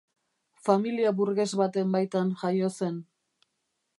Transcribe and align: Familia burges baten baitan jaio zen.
Familia 0.67 1.11
burges 1.19 1.45
baten 1.61 1.93
baitan 1.97 2.33
jaio 2.45 2.73
zen. 2.83 3.01